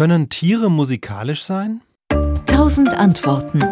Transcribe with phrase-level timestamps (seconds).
[0.00, 1.82] Können Tiere musikalisch sein?
[2.46, 3.62] Tausend Antworten.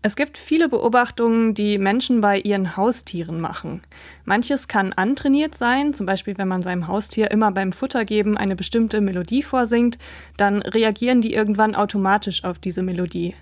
[0.00, 3.82] Es gibt viele Beobachtungen, die Menschen bei ihren Haustieren machen.
[4.24, 9.00] Manches kann antrainiert sein, zum Beispiel wenn man seinem Haustier immer beim Futtergeben eine bestimmte
[9.00, 9.98] Melodie vorsingt,
[10.36, 13.34] dann reagieren die irgendwann automatisch auf diese Melodie.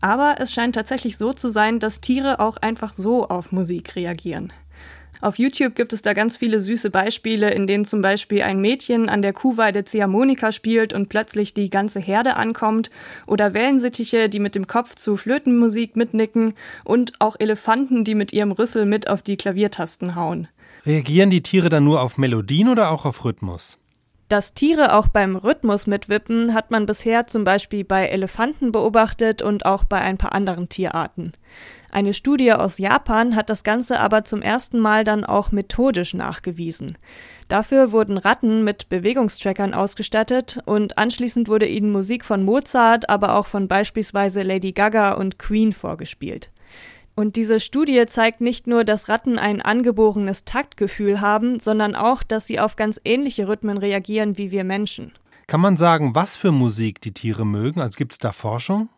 [0.00, 4.54] Aber es scheint tatsächlich so zu sein, dass Tiere auch einfach so auf Musik reagieren.
[5.20, 9.08] Auf YouTube gibt es da ganz viele süße Beispiele, in denen zum Beispiel ein Mädchen
[9.08, 12.90] an der Kuhweide Ziehharmonika spielt und plötzlich die ganze Herde ankommt,
[13.26, 16.54] oder Wellensittiche, die mit dem Kopf zu Flötenmusik mitnicken
[16.84, 20.48] und auch Elefanten, die mit ihrem Rüssel mit auf die Klaviertasten hauen.
[20.86, 23.77] Reagieren die Tiere dann nur auf Melodien oder auch auf Rhythmus?
[24.28, 29.64] Dass Tiere auch beim Rhythmus mitwippen, hat man bisher zum Beispiel bei Elefanten beobachtet und
[29.64, 31.32] auch bei ein paar anderen Tierarten.
[31.90, 36.98] Eine Studie aus Japan hat das Ganze aber zum ersten Mal dann auch methodisch nachgewiesen.
[37.48, 43.46] Dafür wurden Ratten mit Bewegungstrackern ausgestattet und anschließend wurde ihnen Musik von Mozart, aber auch
[43.46, 46.48] von beispielsweise Lady Gaga und Queen vorgespielt.
[47.18, 52.46] Und diese Studie zeigt nicht nur, dass Ratten ein angeborenes Taktgefühl haben, sondern auch, dass
[52.46, 55.10] sie auf ganz ähnliche Rhythmen reagieren wie wir Menschen.
[55.48, 57.80] Kann man sagen, was für Musik die Tiere mögen?
[57.80, 58.88] Also gibt es da Forschung?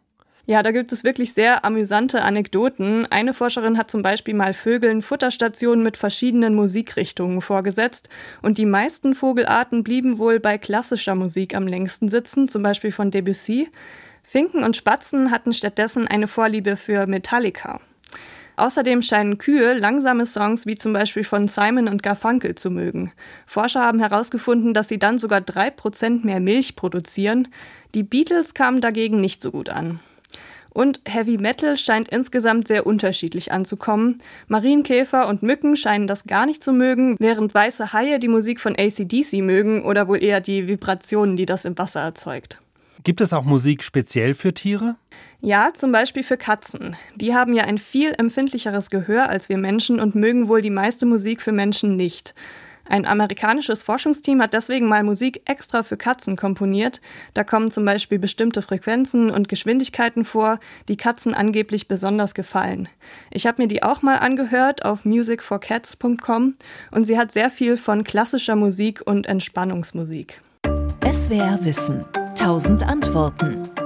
[0.45, 3.07] Ja, da gibt es wirklich sehr amüsante Anekdoten.
[3.07, 8.11] Eine Forscherin hat zum Beispiel mal Vögeln Futterstationen mit verschiedenen Musikrichtungen vorgesetzt
[8.43, 13.11] und die meisten Vogelarten blieben wohl bei klassischer Musik am längsten sitzen, zum Beispiel von
[13.11, 13.71] Debussy.
[14.23, 17.81] Finken und Spatzen hatten stattdessen eine Vorliebe für Metallica.
[18.57, 23.13] Außerdem scheinen Kühe langsame Songs wie zum Beispiel von Simon und Garfunkel zu mögen.
[23.47, 27.49] Forscher haben herausgefunden, dass sie dann sogar drei Prozent mehr Milch produzieren.
[27.95, 30.01] Die Beatles kamen dagegen nicht so gut an.
[30.73, 34.23] Und Heavy Metal scheint insgesamt sehr unterschiedlich anzukommen.
[34.47, 38.77] Marienkäfer und Mücken scheinen das gar nicht zu mögen, während weiße Haie die Musik von
[38.79, 42.61] ACDC mögen oder wohl eher die Vibrationen, die das im Wasser erzeugt.
[43.03, 44.97] Gibt es auch Musik speziell für Tiere?
[45.41, 46.97] Ja, zum Beispiel für Katzen.
[47.15, 51.07] Die haben ja ein viel empfindlicheres Gehör als wir Menschen und mögen wohl die meiste
[51.07, 52.35] Musik für Menschen nicht.
[52.91, 57.01] Ein amerikanisches Forschungsteam hat deswegen mal Musik extra für Katzen komponiert.
[57.35, 60.59] Da kommen zum Beispiel bestimmte Frequenzen und Geschwindigkeiten vor,
[60.89, 62.89] die Katzen angeblich besonders gefallen.
[63.31, 66.57] Ich habe mir die auch mal angehört auf musicforcats.com
[66.91, 70.43] und sie hat sehr viel von klassischer Musik und Entspannungsmusik.
[71.13, 72.05] SWR Wissen.
[72.41, 73.80] Tausend Antworten.